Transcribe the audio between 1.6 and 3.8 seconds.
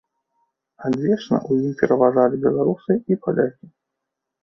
ім пераважалі беларусы і палякі.